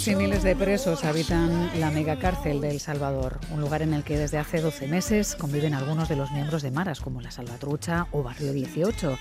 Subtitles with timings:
[0.00, 4.02] Miles y miles de presos habitan la megacárcel de El Salvador, un lugar en el
[4.02, 8.06] que desde hace 12 meses conviven algunos de los miembros de Maras, como la Salvatrucha
[8.10, 9.18] o Barrio 18.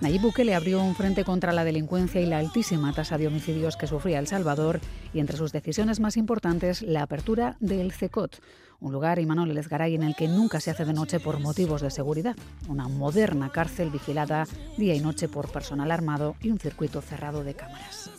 [0.00, 3.86] Nayib Bukele abrió un frente contra la delincuencia y la altísima tasa de homicidios que
[3.86, 4.80] sufría El Salvador
[5.12, 8.40] y entre sus decisiones más importantes la apertura del CECOT,
[8.80, 11.90] un lugar, Imanol Lezgaray, en el que nunca se hace de noche por motivos de
[11.90, 12.36] seguridad.
[12.68, 14.46] Una moderna cárcel vigilada
[14.76, 18.10] día y noche por personal armado y un circuito cerrado de cámaras.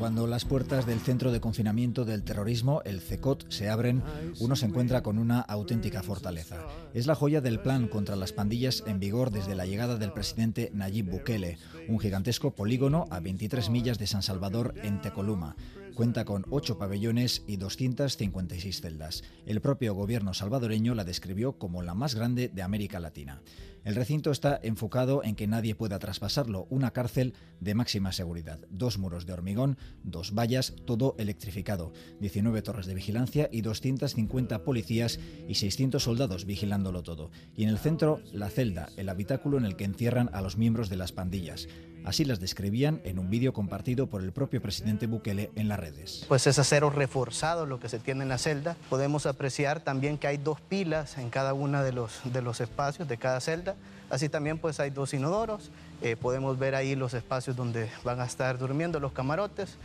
[0.00, 4.02] Cuando las puertas del centro de confinamiento del terrorismo, el CECOT, se abren,
[4.38, 6.56] uno se encuentra con una auténtica fortaleza.
[6.94, 10.70] Es la joya del plan contra las pandillas en vigor desde la llegada del presidente
[10.72, 15.54] Nayib Bukele, un gigantesco polígono a 23 millas de San Salvador en Tecoluma.
[15.94, 19.22] Cuenta con ocho pabellones y 256 celdas.
[19.46, 23.42] El propio gobierno salvadoreño la describió como la más grande de América Latina.
[23.84, 28.98] El recinto está enfocado en que nadie pueda traspasarlo, una cárcel de máxima seguridad, dos
[28.98, 35.54] muros de hormigón, dos vallas, todo electrificado, 19 torres de vigilancia y 250 policías y
[35.54, 37.30] 600 soldados vigilándolo todo.
[37.56, 40.90] Y en el centro, la celda, el habitáculo en el que encierran a los miembros
[40.90, 41.66] de las pandillas.
[42.04, 46.24] Así las describían en un vídeo compartido por el propio presidente Bukele en las redes.
[46.28, 48.76] Pues es acero reforzado lo que se tiene en la celda.
[48.88, 53.06] Podemos apreciar también que hay dos pilas en cada uno de los, de los espacios
[53.06, 53.76] de cada celda.
[54.08, 55.70] Así también pues hay dos inodoros.
[56.02, 59.76] Eh, podemos ver ahí los espacios donde van a estar durmiendo los camarotes.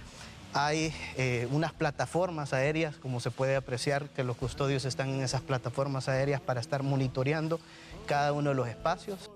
[0.54, 5.42] Hay eh, unas plataformas aéreas, como se puede apreciar, que los custodios están en esas
[5.42, 7.60] plataformas aéreas para estar monitoreando
[8.08, 9.30] cada uno de los espacios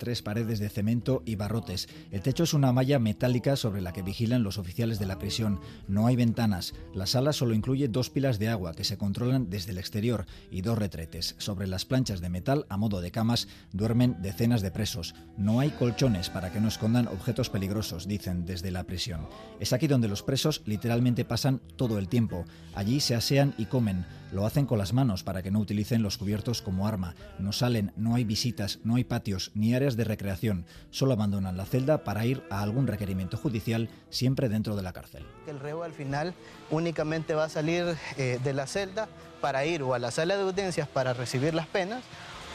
[0.00, 1.88] tres paredes de cemento y barrotes.
[2.10, 5.60] El techo es una malla metálica sobre la que vigilan los oficiales de la prisión.
[5.86, 6.72] No hay ventanas.
[6.94, 10.62] La sala solo incluye dos pilas de agua que se controlan desde el exterior y
[10.62, 11.36] dos retretes.
[11.38, 15.14] Sobre las planchas de metal, a modo de camas, duermen decenas de presos.
[15.36, 19.28] No hay colchones para que no escondan objetos peligrosos, dicen desde la prisión.
[19.60, 22.46] Es aquí donde los presos literalmente pasan todo el tiempo.
[22.74, 24.06] Allí se asean y comen.
[24.32, 27.14] Lo hacen con las manos para que no utilicen los cubiertos como arma.
[27.38, 30.64] No salen, no hay visitas, no hay patios ni áreas de recreación.
[30.90, 35.26] Solo abandonan la celda para ir a algún requerimiento judicial, siempre dentro de la cárcel.
[35.46, 36.34] El reo al final
[36.70, 39.08] únicamente va a salir eh, de la celda
[39.40, 42.04] para ir o a la sala de audiencias para recibir las penas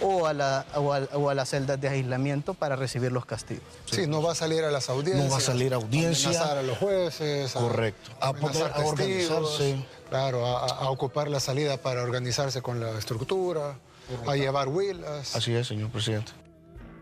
[0.02, 3.64] o a, la, o, a, las celdas de aislamiento para recibir los castigos.
[3.86, 5.26] Sí, no va a salir a las audiencias.
[5.26, 6.42] No va a salir a audiencia.
[6.42, 7.52] A a los jueces.
[7.54, 8.12] Correcto.
[8.20, 9.86] A, poder organizarse.
[10.10, 13.80] Claro, a, ocupar la salida para organizarse con la estructura,
[14.28, 15.36] a llevar huilas.
[15.36, 16.32] Así es, señor presidente.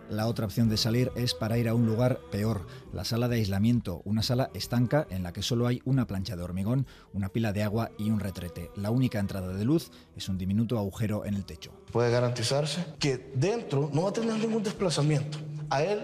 [0.09, 3.37] La otra opción de salir es para ir a un lugar peor, la sala de
[3.37, 7.53] aislamiento, una sala estanca en la que solo hay una plancha de hormigón, una pila
[7.53, 8.69] de agua y un retrete.
[8.75, 11.71] La única entrada de luz es un diminuto agujero en el techo.
[11.91, 15.37] Puede garantizarse que dentro no va a tener ningún desplazamiento.
[15.69, 16.01] A él,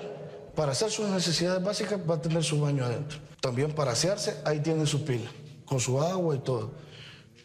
[0.55, 3.19] para hacer sus necesidades básicas, va a tener su baño adentro.
[3.41, 5.29] También para asearse, ahí tiene su pila,
[5.65, 6.71] con su agua y todo.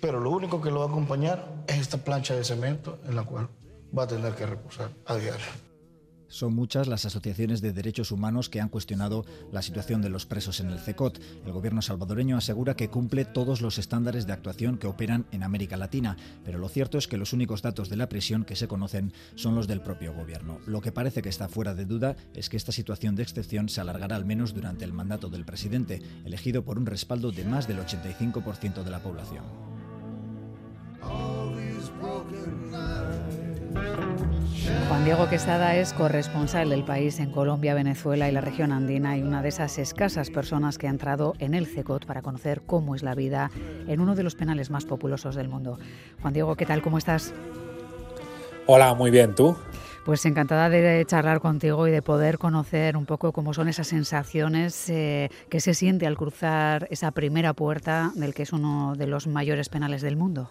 [0.04, 3.22] Pero lo único que lo va a acompañar es esta plancha de cemento en la
[3.22, 3.48] cual
[3.96, 5.46] va a tener que reposar a diario.
[6.28, 10.60] Son muchas las asociaciones de derechos humanos que han cuestionado la situación de los presos
[10.60, 11.20] en el CECOT.
[11.46, 15.78] El gobierno salvadoreño asegura que cumple todos los estándares de actuación que operan en América
[15.78, 19.14] Latina, pero lo cierto es que los únicos datos de la prisión que se conocen
[19.36, 20.58] son los del propio gobierno.
[20.66, 23.80] Lo que parece que está fuera de duda es que esta situación de excepción se
[23.80, 27.78] alargará al menos durante el mandato del presidente, elegido por un respaldo de más del
[27.78, 29.73] 85% de la población.
[35.04, 39.42] Diego Quesada es corresponsal del país en Colombia, Venezuela y la región andina y una
[39.42, 43.14] de esas escasas personas que ha entrado en el CECOT para conocer cómo es la
[43.14, 43.50] vida
[43.86, 45.78] en uno de los penales más populosos del mundo.
[46.22, 46.80] Juan Diego, ¿qué tal?
[46.80, 47.34] ¿Cómo estás?
[48.64, 49.54] Hola, muy bien, ¿tú?
[50.06, 54.88] Pues encantada de charlar contigo y de poder conocer un poco cómo son esas sensaciones
[54.88, 59.26] eh, que se siente al cruzar esa primera puerta del que es uno de los
[59.26, 60.50] mayores penales del mundo.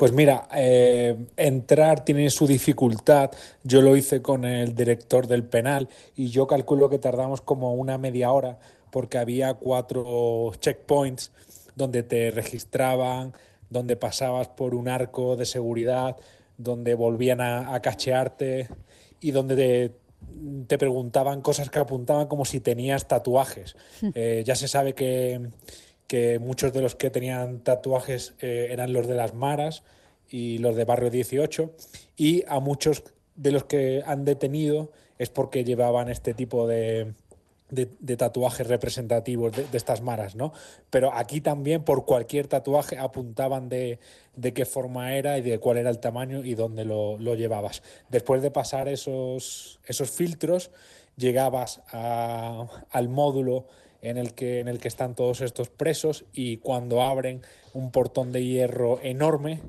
[0.00, 3.32] Pues mira, eh, entrar tiene su dificultad.
[3.64, 7.98] Yo lo hice con el director del penal y yo calculo que tardamos como una
[7.98, 8.58] media hora
[8.90, 11.32] porque había cuatro checkpoints
[11.76, 13.34] donde te registraban,
[13.68, 16.16] donde pasabas por un arco de seguridad,
[16.56, 18.70] donde volvían a, cachearte
[19.20, 19.92] y donde
[20.66, 23.76] te, preguntaban cosas que apuntaban como si tenías tatuajes.
[24.14, 25.50] Eh, ya se sabe que
[26.10, 29.84] que muchos de los que tenían tatuajes eh, eran los de las Maras
[30.28, 31.70] y los de Barrio 18,
[32.16, 33.04] y a muchos
[33.36, 37.14] de los que han detenido es porque llevaban este tipo de,
[37.70, 40.52] de, tatuajes representativos de, estas maras, ¿no?
[40.90, 44.00] Pero aquí también por cualquier tatuaje apuntaban de,
[44.52, 47.84] qué forma era y de cuál era el tamaño y dónde lo, llevabas.
[48.08, 50.72] Después de pasar esos, esos filtros,
[51.16, 53.66] llegabas al módulo
[54.02, 57.42] en el, que, en el que están todos estos presos y cuando abren
[57.74, 59.60] un portón de hierro enorme,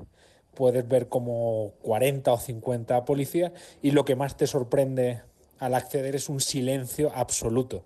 [0.54, 3.52] puedes ver como 40 o 50 policías
[3.82, 5.22] y lo que más te sorprende
[5.58, 7.84] al acceder es un silencio absoluto.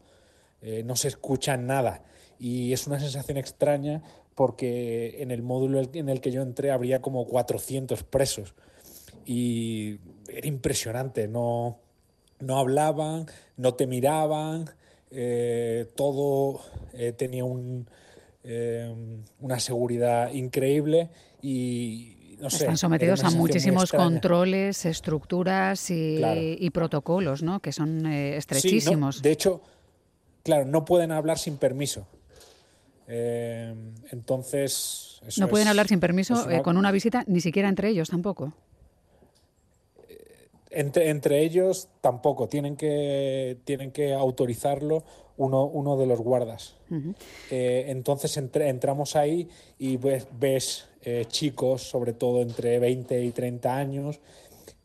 [0.62, 2.02] Eh, no se escucha nada
[2.38, 4.02] y es una sensación extraña
[4.34, 8.54] porque en el módulo en el que yo entré habría como 400 presos
[9.24, 11.78] y era impresionante, no,
[12.38, 13.26] no hablaban,
[13.56, 14.70] no te miraban,
[15.10, 16.60] eh, todo
[16.92, 17.88] eh, tenía un,
[19.40, 21.10] una seguridad increíble
[21.42, 27.60] y están sometidos a muchísimos controles, estructuras y, protocolos, ¿no?
[27.60, 29.22] Que son eh, estrechísimos.
[29.22, 29.62] de hecho,
[30.42, 32.06] claro, no pueden hablar sin permiso.
[33.08, 33.74] Eh,
[34.10, 35.20] entonces.
[35.38, 38.52] no pueden hablar sin permiso eh, con una visita, ni siquiera entre ellos tampoco.
[40.78, 45.04] Entre, entre, ellos tampoco, tienen que, tienen que autorizarlo
[45.38, 46.76] uno, uno de los guardas.
[47.40, 54.20] entonces entramos ahí y ves, ves eh, chicos, sobre todo entre 20 y 30 años,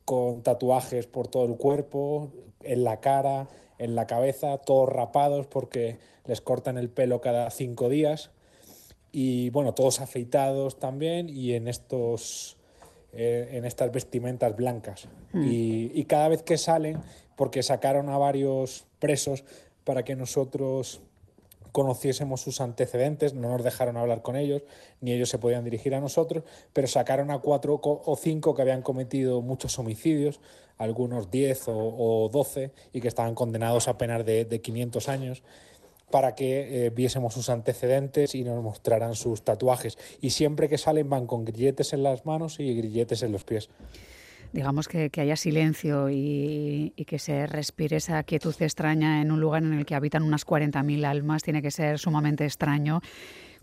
[0.05, 3.47] con tatuajes por todo el cuerpo, en la cara,
[3.79, 8.29] en la cabeza, todos rapados porque les cortan el pelo cada cinco días
[9.11, 12.60] y bueno, todos afeitados también y en estos eh,
[13.13, 15.07] en estas vestimentas blancas.
[15.33, 15.43] Hmm.
[15.43, 16.99] Y, y, cada vez que salen,
[17.35, 19.43] porque sacaron a varios presos
[19.83, 21.01] para que nosotros
[21.71, 24.63] conociésemos sus antecedentes, no nos dejaron hablar con ellos,
[24.99, 26.43] ni ellos se podían dirigir a nosotros,
[26.73, 30.39] pero sacaron a cuatro o cinco que habían cometido muchos homicidios,
[30.77, 35.43] algunos diez o, doce, y que estaban condenados a penas de, de 500 años
[36.11, 39.97] para que eh, viésemos sus antecedentes y nos mostraran sus tatuajes.
[40.21, 43.69] Y siempre que salen van con grilletes en las manos y grilletes en los pies
[44.53, 49.73] digamos que, haya silencio y, que se respire esa quietud extraña en un lugar en
[49.73, 53.01] el que habitan unas 40.000 almas, tiene que ser sumamente extraño.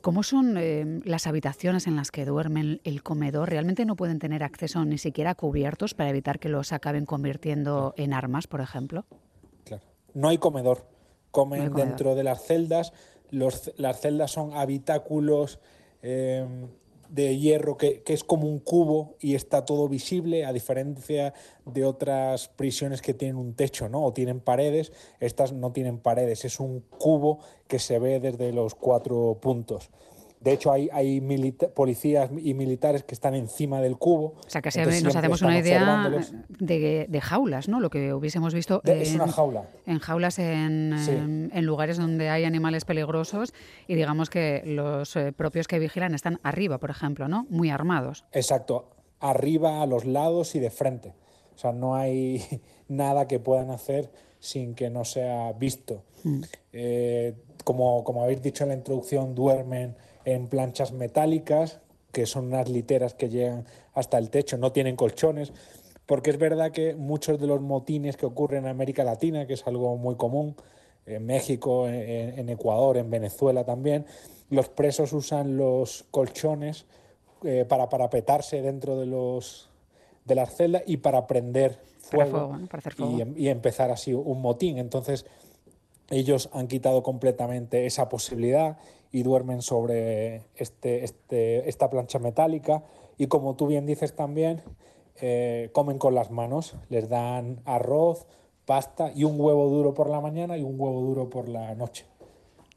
[0.00, 3.50] ¿Cómo son eh, las habitaciones en las que duermen el comedor?
[3.50, 7.94] ¿Realmente no pueden tener acceso ni siquiera a cubiertos para evitar que los acaben convirtiendo
[7.96, 9.04] en armas, por ejemplo?
[9.64, 9.82] Claro.
[10.14, 10.86] No hay comedor.
[11.38, 12.92] Comen dentro de las celdas.
[13.30, 15.60] Los, las celdas son habitáculos
[16.02, 16.44] eh,
[17.08, 21.32] de hierro que, es como un cubo y está todo visible, a diferencia
[21.64, 24.04] de otras prisiones que tienen un techo ¿no?
[24.04, 27.38] o tienen paredes, estas no tienen paredes, es un cubo
[27.68, 29.90] que se ve desde los cuatro puntos.
[30.40, 31.20] De hecho, hay, hay
[31.74, 34.34] policías y militares que están encima del cubo.
[34.46, 34.70] O sea, que
[35.02, 36.10] nos hacemos una idea
[36.48, 37.80] de, jaulas, ¿no?
[37.80, 39.68] Lo que hubiésemos visto es una jaula.
[39.86, 43.52] en jaulas en, lugares donde hay animales peligrosos
[43.86, 47.46] y digamos que los eh, propios que vigilan están arriba, por ejemplo, ¿no?
[47.50, 48.24] Muy armados.
[48.32, 48.88] Exacto,
[49.20, 51.14] arriba, a los lados y de frente.
[51.54, 52.42] O sea, no hay
[52.88, 56.04] nada que puedan hacer sin que no sea visto.
[56.22, 56.42] Mm.
[56.72, 61.80] Eh, como, como habéis dicho en la introducción, duermen en planchas metálicas,
[62.12, 65.52] que son unas literas que llegan hasta el techo, no tienen colchones,
[66.06, 69.66] porque es verdad que muchos de los motines que ocurren en América Latina, que es
[69.66, 70.56] algo muy común,
[71.04, 74.06] en México, en, Ecuador, en Venezuela también,
[74.50, 76.86] los presos usan los colchones
[77.44, 79.70] eh, para parapetarse dentro de, los,
[80.24, 82.58] de las celdas y para prender fuego,
[82.98, 84.78] Y, y, empezar así un motín.
[84.78, 85.26] Entonces,
[86.10, 88.78] ellos han quitado completamente esa posibilidad
[89.12, 92.84] y duermen sobre este, este, esta plancha metálica
[93.16, 94.62] y como tú bien dices también,
[95.20, 98.26] eh, comen con las manos, les dan arroz,
[98.64, 102.06] pasta y un huevo duro por la mañana y un huevo duro por la noche.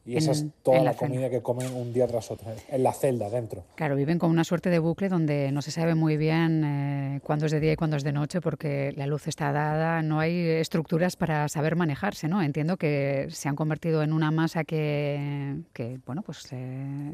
[0.06, 3.30] Y esa es toda la, comida que comen un día tras otro, en la celda,
[3.30, 3.64] dentro.
[3.76, 7.46] Claro, viven con una suerte de bucle donde no se sabe muy bien eh, cuándo
[7.46, 10.40] es de día y cuándo es de noche porque la luz está dada, no hay
[10.40, 12.42] estructuras para saber manejarse, ¿no?
[12.42, 16.48] Entiendo que se han convertido en una masa que, que bueno, pues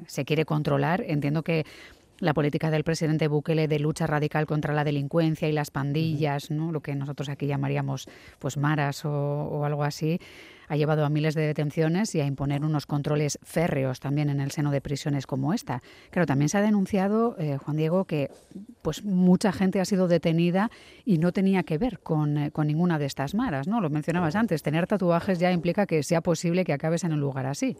[0.07, 1.03] se quiere controlar.
[1.05, 1.65] Entiendo que
[2.19, 6.71] la política del presidente Bukele de lucha radical contra la delincuencia y las pandillas, ¿no?
[6.71, 8.07] lo que nosotros aquí llamaríamos
[8.39, 10.19] pues maras o, algo así,
[10.67, 14.51] ha llevado a miles de detenciones y a imponer unos controles férreos también en el
[14.51, 15.81] seno de prisiones como esta.
[16.09, 18.31] Claro, también se ha denunciado, eh, Juan Diego, que
[18.81, 20.69] pues mucha gente ha sido detenida
[21.05, 23.79] y no tenía que ver con, eh, con ninguna de estas maras, ¿no?
[23.79, 27.45] Lo mencionabas antes, tener tatuajes ya implica que sea posible que acabes en un lugar
[27.45, 27.77] así.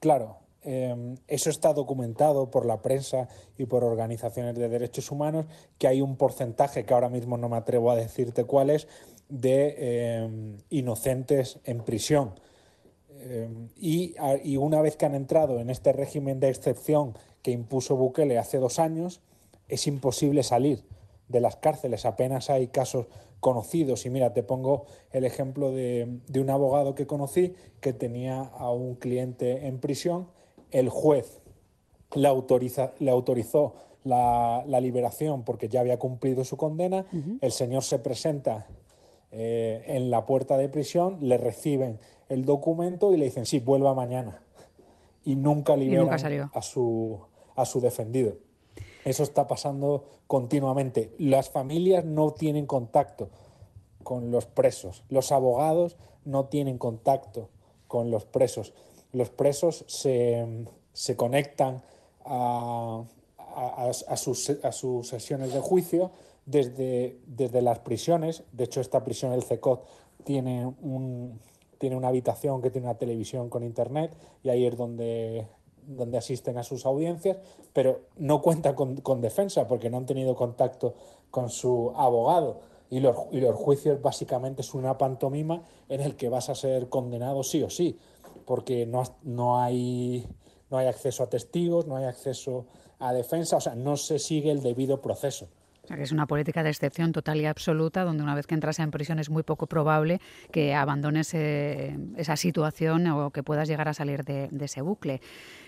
[0.00, 3.28] Claro, Em, eso está documentado por la prensa
[3.58, 7.56] y por organizaciones de derechos humanos, que hay un porcentaje, que ahora mismo no me
[7.56, 8.86] atrevo a decirte cuál es,
[9.28, 12.34] de em, inocentes en prisión.
[13.24, 14.14] Eh, y,
[14.44, 18.58] y, una vez que han entrado en este régimen de excepción que impuso Bukele hace
[18.58, 19.20] dos años,
[19.68, 20.84] es imposible salir
[21.28, 22.04] de las cárceles.
[22.04, 23.06] Apenas hay casos
[23.40, 24.06] conocidos.
[24.06, 28.70] Y mira, te pongo el ejemplo de, de un abogado que conocí que tenía a
[28.70, 30.28] un cliente en prisión.
[30.72, 31.40] El juez
[32.14, 33.74] le, autoriza, le autorizó
[34.04, 37.06] la, la, liberación porque ya había cumplido su condena.
[37.12, 37.38] Uh -huh.
[37.40, 38.66] El señor se presenta
[39.34, 41.98] eh, en la puerta de prisión, le reciben
[42.28, 44.42] el documento y le dicen, sí, vuelva mañana.
[45.24, 47.18] Y nunca liberan y nunca a, su,
[47.56, 48.36] a su defendido.
[49.06, 51.14] Eso está pasando continuamente.
[51.18, 53.30] Las familias no tienen contacto
[54.02, 55.02] con los presos.
[55.08, 57.48] Los abogados no tienen contacto
[57.88, 58.74] con los presos.
[59.12, 61.82] Los presos se, se conectan
[62.24, 63.02] a,
[63.54, 66.10] a, sus, a, sus, sesiones de juicio
[66.46, 68.44] desde, desde, las prisiones.
[68.52, 69.84] De hecho, esta prisión, el CECOT,
[70.24, 71.40] tiene, un,
[71.78, 75.46] tiene una habitación que tiene una televisión con internet y ahí es donde,
[75.86, 77.38] donde asisten a sus audiencias,
[77.72, 80.94] pero no cuenta con, con defensa porque no han tenido contacto
[81.30, 82.60] con su abogado.
[82.90, 86.90] Y los, y los, juicios básicamente es una pantomima en el que vas a ser
[86.90, 87.98] condenado sí o sí,
[88.44, 90.26] porque no, no, hay,
[90.70, 92.66] no hay acceso a testigos, no hay acceso
[92.98, 95.48] a defensa, o sea, no se sigue el debido proceso.
[95.84, 98.54] O sea, que es una política de excepción total y absoluta, donde una vez que
[98.54, 100.20] entras en prisión es muy poco probable
[100.52, 105.20] que abandones eh, esa situación o que puedas llegar a salir de, de ese bucle.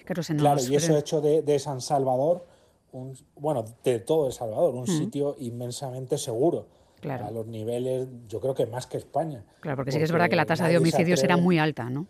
[0.04, 0.42] Claro, se nos...
[0.42, 2.46] claro y eso hecho de, de San Salvador,
[2.92, 6.68] un, bueno, de todo El Salvador, un sitio inmensamente seguro.
[7.00, 7.26] Claro.
[7.26, 9.44] A los niveles, yo creo que más que España.
[9.60, 11.90] Claro, porque, porque sí que es verdad que la tasa de homicidios era muy alta,
[11.90, 12.06] ¿no?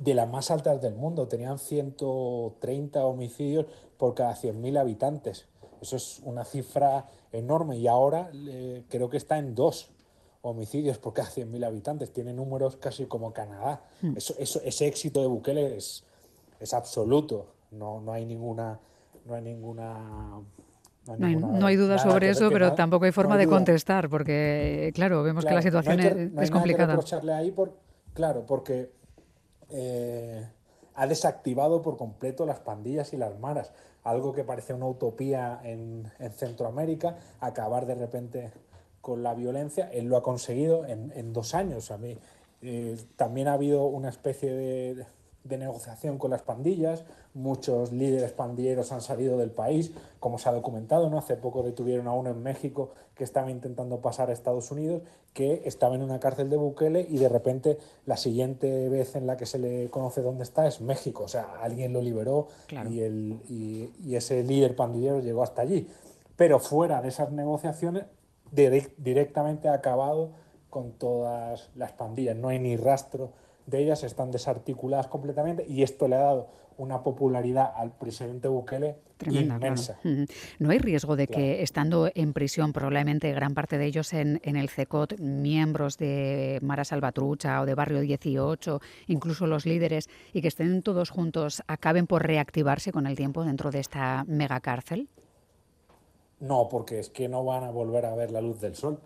[0.00, 1.28] De las más altas del mundo.
[1.28, 3.66] Tenían 130 homicidios
[3.96, 5.46] por cada 100.000 habitantes.
[5.80, 9.90] Eso es una cifra enorme y ahora eh, creo que está en dos
[10.42, 12.12] homicidios por cada 100.000 habitantes.
[12.12, 13.82] Tiene números casi como Canadá.
[14.00, 14.16] Hmm.
[14.16, 16.04] Eso, eso, ese éxito de Bukele es,
[16.58, 17.52] es absoluto.
[17.70, 18.80] No, no hay ninguna...
[19.26, 20.40] No hay ninguna
[21.18, 24.08] no hay, no hay duda sobre eso, pero tampoco hay forma no hay de contestar,
[24.08, 26.98] porque, claro, vemos claro, que la situación que, es, es complicada.
[26.98, 27.76] Que ahí por,
[28.14, 28.90] claro, porque
[29.70, 30.46] eh,
[30.94, 33.72] ha desactivado por completo las pandillas y las maras,
[34.04, 38.52] algo que parece una utopía en, en Centroamérica, acabar de repente
[39.00, 39.88] con la violencia.
[39.92, 41.90] Él lo ha conseguido en, en dos años.
[41.90, 42.18] A mí
[42.62, 45.06] eh, también ha habido una especie de
[45.44, 50.52] de negociación con las pandillas, muchos líderes pandilleros han salido del país, como se ha
[50.52, 51.18] documentado, ¿no?
[51.18, 55.62] Hace poco detuvieron a uno en México que estaba intentando pasar a Estados Unidos, que
[55.64, 59.46] estaba en una cárcel de Bukele y de repente la siguiente vez en la que
[59.46, 62.90] se le conoce dónde está es México, o sea, alguien lo liberó claro.
[62.90, 65.88] y, el, y, y, ese líder pandillero llegó hasta allí.
[66.36, 68.04] Pero fuera de esas negociaciones,
[68.50, 70.32] directamente ha acabado
[70.68, 73.32] con todas las pandillas, no hay ni rastro
[73.70, 78.96] de ellas están desarticuladas completamente y esto le ha dado una popularidad al presidente Bukele
[79.18, 79.98] Tremenda, inmensa.
[80.00, 80.24] Claro.
[80.58, 81.42] No hay riesgo de claro.
[81.42, 86.58] que estando en prisión, probablemente gran parte de ellos en, en, el CECOT, miembros de
[86.62, 92.06] Mara Salvatrucha o de Barrio 18, incluso los líderes, y que estén todos juntos, acaben
[92.06, 95.10] por reactivarse con el tiempo dentro de esta megacárcel?
[96.40, 98.98] No, porque es que no van a volver a ver la luz del sol.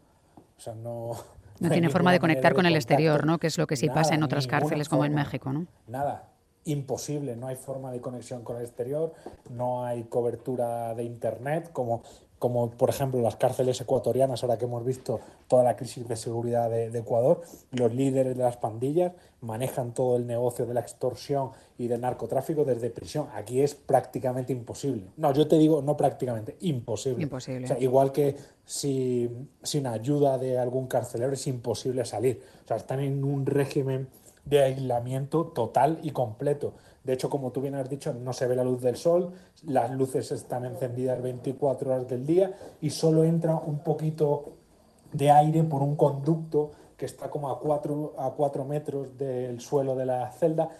[0.57, 1.17] O sea, no,
[1.61, 3.39] no tiene forma de conectar de con el exterior, ¿no?
[3.39, 5.67] Que es lo que sí nada, pasa en otras cárceles como en México, ¿no?
[5.87, 6.29] Nada,
[6.65, 9.13] imposible, no hay forma de conexión con el exterior,
[9.51, 12.03] no hay cobertura de internet, como,
[12.39, 16.69] como por ejemplo las cárceles ecuatorianas, ahora que hemos visto toda la crisis de seguridad
[16.69, 21.51] de, de Ecuador, los líderes de las pandillas manejan todo el negocio de la extorsión
[21.79, 23.29] y del narcotráfico desde prisión.
[23.35, 25.05] Aquí es prácticamente imposible.
[25.17, 27.23] No, yo te digo, no prácticamente, imposible.
[27.23, 27.65] Imposible.
[27.65, 29.31] O sea, igual que si,
[29.63, 32.43] sin ayuda de algún carcelero es imposible salir.
[32.65, 34.09] O sea, están en un régimen
[34.45, 36.75] de aislamiento total y completo.
[37.05, 39.33] De hecho, como tú bien has dicho, no se ve la luz del sol,
[39.65, 44.55] las luces están encendidas 24 horas del día y solo entra un poquito
[45.13, 49.95] de aire por un conducto que está como a 4 a cuatro metros del suelo
[49.95, 50.71] de la celda,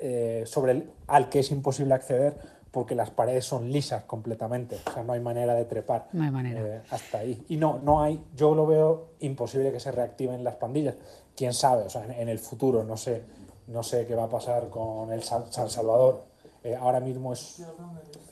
[0.00, 2.36] eh, sobre el, al que es imposible acceder
[2.70, 6.30] porque las paredes son lisas completamente, o sea, no hay manera de trepar no hay
[6.30, 6.60] manera.
[6.60, 7.44] Eh, hasta ahí.
[7.48, 10.96] Y no, no hay, yo lo veo imposible que se reactiven las pandillas.
[11.36, 13.22] Quién sabe, o sea, en, en el futuro, no sé,
[13.66, 16.33] no sé qué va a pasar con el San, Salvador.
[16.64, 17.62] Eh, ahora mismo es,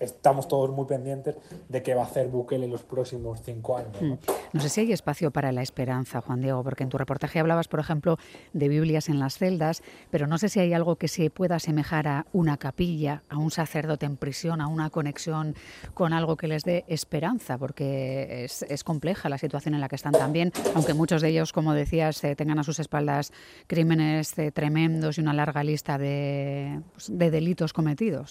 [0.00, 1.36] estamos todos muy pendientes
[1.68, 3.92] de qué va a hacer Bukele en los próximos cinco años.
[4.00, 4.18] ¿no?
[4.54, 4.58] Mm.
[4.58, 7.78] sé si hay espacio para la esperanza, Juan Diego, porque en tu reportaje hablabas, por
[7.78, 8.16] ejemplo,
[8.54, 12.08] de Biblias en las celdas, pero no sé si hay algo que se pueda asemejar
[12.08, 15.54] a una capilla, a un sacerdote en prisión, a una conexión
[15.92, 20.12] con algo que les dé esperanza, porque es, compleja la situación en la que están
[20.12, 23.30] también, aunque muchos de ellos, como decías, eh, tengan a sus espaldas
[23.66, 28.21] crímenes eh, tremendos y una larga lista de, pues, de delitos cometidos.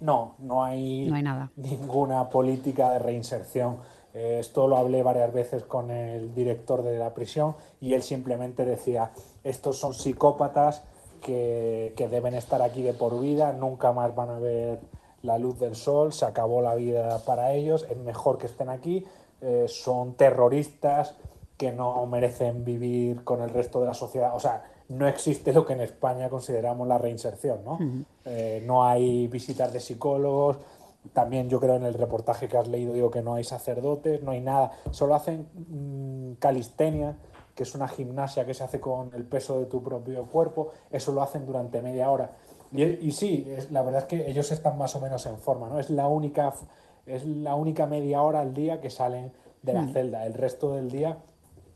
[0.00, 1.50] No, no hay, no hay nada.
[1.56, 3.78] ninguna política de reinserción.
[4.14, 8.64] Eh, esto lo hablé varias veces con el director de la prisión y él simplemente
[8.64, 9.12] decía,
[9.44, 10.82] estos son psicópatas
[11.20, 14.80] que, que, deben estar aquí de por vida, nunca más van a ver
[15.22, 19.06] la luz del sol, se acabó la vida para ellos, es mejor que estén aquí,
[19.40, 21.16] eh, son terroristas
[21.56, 24.34] que no merecen vivir con el resto de la sociedad.
[24.34, 27.78] O sea, no existe lo que en España consideramos la reinserción, ¿no?
[28.24, 30.58] Eh, no hay visitas de psicólogos,
[31.12, 34.30] también yo creo en el reportaje que has leído digo que no hay sacerdotes, no
[34.30, 37.16] hay nada, solo hacen mm, calistenia,
[37.54, 41.12] que es una gimnasia que se hace con el peso de tu propio cuerpo, eso
[41.12, 42.30] lo hacen durante media hora.
[42.70, 45.68] Y, y sí, es, la verdad es que ellos están más o menos en forma,
[45.68, 45.78] ¿no?
[45.78, 46.54] Es la única,
[47.04, 50.90] es la única media hora al día que salen de la celda, el resto del
[50.90, 51.18] día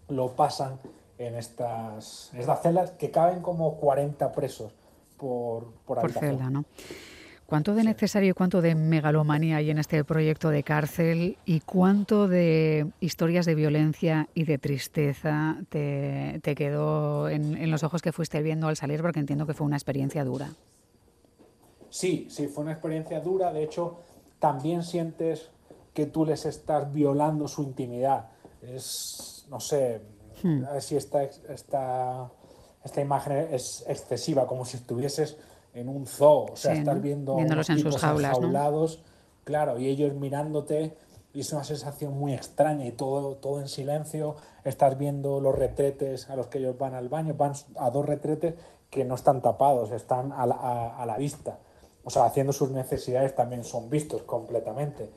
[0.09, 0.81] lo pasan
[1.19, 4.75] en estas, estas celdas que caben como 40 presos
[5.17, 6.65] por, por, por celda, ¿no?
[7.47, 12.27] ¿Cuánto de necesario y cuánto de megalomanía hay en este proyecto de cárcel y cuánto
[12.27, 18.11] de historias de violencia y de tristeza te, te quedó en, en, los ojos que
[18.11, 19.01] fuiste viendo al salir?
[19.01, 20.51] Porque entiendo que fue una experiencia dura.
[21.89, 23.53] Sí, sí, fue una experiencia dura.
[23.53, 24.01] De hecho,
[24.41, 25.51] también sientes
[25.95, 28.31] que tú les estás violando su intimidad.
[28.61, 30.03] Es, no sé,
[30.43, 30.65] Hmm.
[30.67, 32.31] A ver si esta, esta,
[32.87, 35.37] esta imagen es excesiva, como si estuvieses
[35.75, 38.39] en un zoo, o sea, sí, estar viendo viéndolos en sus jaulas,
[39.45, 40.97] claro, y ellos mirándote,
[41.35, 46.31] y es una sensación muy extraña, y todo, todo en silencio, estás viendo los retretes
[46.31, 48.55] a los que ellos van al baño, van a dos retretes
[48.89, 51.59] que no están tapados, están a la, a, a la vista,
[52.05, 55.11] o sea, haciendo sus necesidades también son vistos completamente.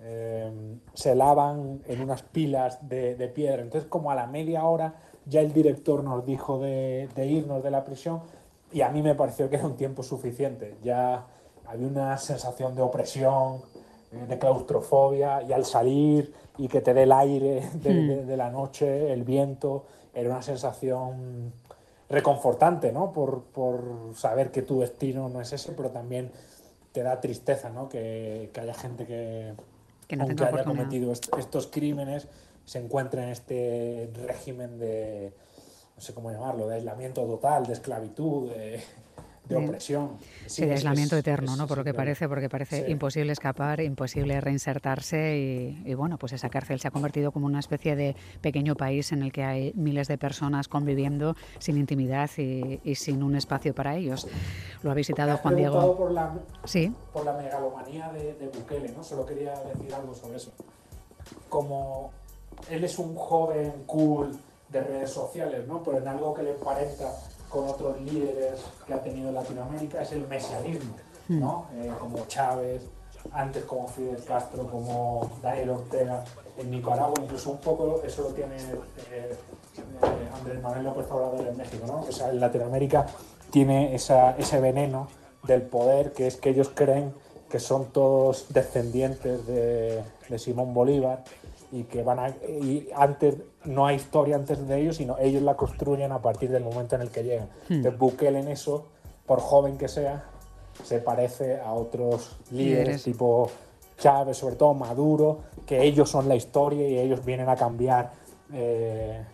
[0.00, 3.62] Eh, se lavan en unas pilas de, de, piedra.
[3.62, 4.94] Entonces, como a la media hora,
[5.26, 8.20] ya el director nos dijo de, de, irnos de la prisión
[8.72, 10.76] y a mí me pareció que era un tiempo suficiente.
[10.82, 11.26] Ya
[11.66, 13.60] había una sensación de opresión,
[14.12, 18.50] eh, de claustrofobia, y al salir y que te dé el aire de, de la
[18.50, 21.52] noche, el viento, era una sensación
[22.08, 23.12] reconfortante, ¿no?
[23.12, 26.30] Por, por, saber que tu destino no es ese, pero también
[26.92, 27.88] te da tristeza, ¿no?
[27.88, 29.54] Que, que haya gente que,
[30.06, 32.28] que no aunque haya cometido est estos crímenes,
[32.64, 35.32] se encuentra en este régimen de,
[35.96, 38.80] no sé cómo llamarlo, de aislamiento total, de esclavitud, de,
[39.44, 40.16] de opresión.
[40.46, 41.66] Sí, sí de aislamiento es, eterno, es, ¿no?
[41.66, 42.90] Por lo que parece, porque parece sí.
[42.90, 47.60] imposible escapar, imposible reinsertarse y, y, bueno, pues esa cárcel se ha convertido como una
[47.60, 52.80] especie de pequeño país en el que hay miles de personas conviviendo sin intimidad y,
[52.82, 54.26] y sin un espacio para ellos.
[54.82, 55.96] Lo ha visitado Juan Diego.
[55.96, 56.94] Por la, sí.
[57.12, 59.04] por la megalomanía de, de Bukele, ¿no?
[59.04, 60.52] Solo quería decir algo sobre eso.
[61.48, 62.12] Como
[62.70, 64.32] él es un joven cool
[64.68, 65.82] de redes sociales, ¿no?
[65.82, 67.12] Pero en algo que le emparenta
[67.48, 70.94] con otros líderes que ha tenido Latinoamérica es el mesianismo,
[71.28, 71.66] ¿no?
[71.76, 72.82] Eh, como Chávez,
[73.32, 76.24] antes como Fidel Castro, como Daniel Ortega,
[76.58, 78.80] en Nicaragua, incluso un poco eso lo tiene eh,
[79.12, 79.36] eh,
[80.38, 82.04] Andrés Manuel López Obrador en México, ¿no?
[82.08, 83.06] O sea, en Latinoamérica
[83.50, 85.08] tiene esa, ese veneno
[85.44, 87.12] del poder que es que ellos creen
[87.50, 91.22] que son todos descendientes de, de Simón Bolívar
[91.74, 93.34] y que van a y antes
[93.64, 97.02] no hay historia antes de ellos sino ellos la construyen a partir del momento en
[97.02, 97.74] el que llegan Hmm.
[97.74, 98.86] entonces Bukele en eso
[99.26, 100.24] por joven que sea
[100.82, 103.02] se parece a otros líderes, Líderes.
[103.04, 103.50] tipo
[103.98, 108.12] Chávez sobre todo Maduro que ellos son la historia y ellos vienen a cambiar
[108.52, 109.24] eh,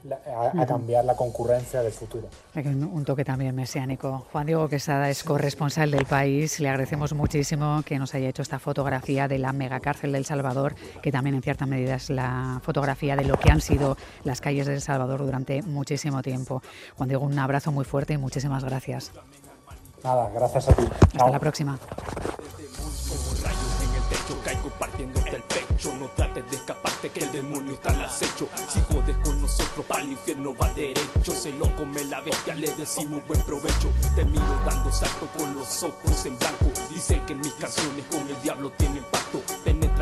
[0.55, 4.27] a, a cambiar la concurrencia del futuro Un toque también mesiánico.
[4.31, 6.61] Juan Diego Quesada es corresponsal del país.
[6.61, 11.11] Le agradecemos muchísimo que nos haya hecho esta fotografía de la megacárcel del Salvador, que
[11.11, 14.75] también en cierta medida es la fotografía de lo que han sido las calles de
[14.75, 16.63] El Salvador durante muchísimo tiempo.
[16.97, 19.13] Juan Diego, un abrazo muy fuerte y muchísimas gracias.
[20.05, 21.33] nada gracias a ti Hasta Chao.
[21.33, 21.79] la próxima.
[25.81, 25.95] Pecho.
[25.99, 28.49] No trates de escaparte, que el demonio está al acecho.
[28.69, 31.33] Si jodes con nosotros, para el infierno va derecho.
[31.33, 33.91] Se lo come la bestia, le decimos buen provecho.
[34.15, 36.67] Te miro dando salto con los ojos en blanco.
[36.91, 39.40] Dice que mis canciones con el diablo tienen pacto.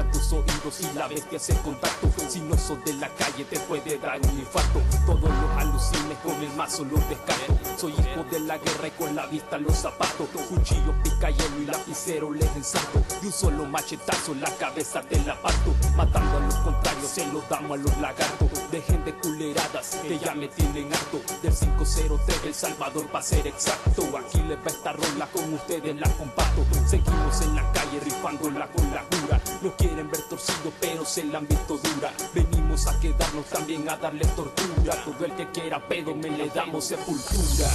[0.04, 2.08] Tus oídos y la bestia hace contacto.
[2.28, 4.80] Si no sos de la calle te puede dar un infarto.
[5.04, 7.58] Todos los alucines con el mazo los descarto.
[7.76, 10.28] Soy hijo de la guerra y con la vista los zapatos.
[10.48, 13.02] Cuchillo, pica hielo y lapicero les ensato.
[13.20, 15.74] De un solo machetazo la cabeza te la parto.
[15.96, 18.48] Matando a los contrarios se los damos a los lagartos.
[18.70, 21.20] Dejen de culeradas que ya me tienen harto.
[21.42, 24.02] Del 503 El Salvador va a ser exacto.
[24.16, 26.64] Aquí les va esta rola con ustedes la comparto.
[26.86, 29.40] Seguimos en la calle rifándola con la cura.
[29.88, 32.12] Quieren ver torcido pero se la han visto dura.
[32.34, 34.94] Venimos a quedarnos también a darle tortura.
[35.04, 37.68] Todo el que quiera pedo me le damos sepultura.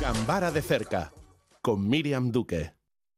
[0.00, 1.12] Gambara de cerca
[1.60, 2.75] con Miriam Duque.